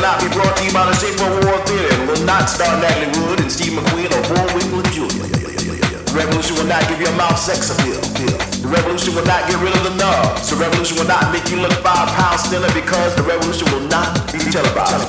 [0.00, 1.92] not be brought to you by the Safer War Theater.
[1.92, 5.28] It will not star Natalie Wood and Steve McQueen or Bullwinkle Jr.
[5.28, 8.00] The revolution will not give your mouth sex appeal.
[8.64, 10.48] The revolution will not get rid of the nubs.
[10.48, 14.16] The revolution will not make you look five pounds thinner because the revolution will not
[14.32, 15.04] be televised.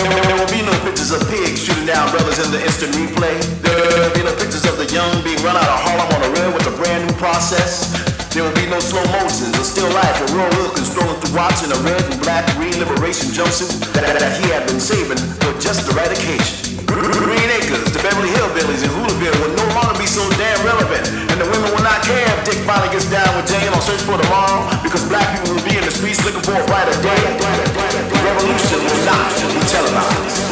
[0.00, 3.36] There will be no pictures of pigs shooting down brothers in the instant replay.
[3.60, 6.30] There will be no pictures of the young being run out of Harlem on a
[6.32, 8.15] rail with a brand new process.
[8.36, 11.72] There will be no slow motions or still life of Roy Wilkins strolling through watching
[11.72, 15.88] a red and black green liberation jumpsuit that, that he had been saving for just
[15.88, 16.84] the right occasion.
[16.84, 21.08] Green Acres, the Beverly Hillbillies, and Hoolaville will no longer be so damn relevant.
[21.32, 24.04] And the women will not care if Dick finally gets down with Jane on Search
[24.04, 27.24] for Tomorrow because black people will be in the streets looking for a brighter day.
[27.40, 30.44] The revolution will not be televised.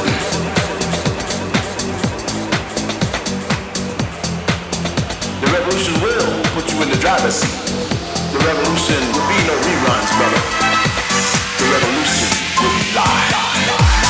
[5.37, 7.64] The revolution will put you in the driver's seat.
[8.35, 10.43] The revolution will be no reruns, brother.
[11.57, 12.29] The revolution
[12.61, 14.04] will be live.